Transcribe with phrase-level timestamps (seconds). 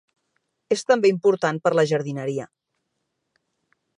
[0.75, 2.49] És també important per la jardineria.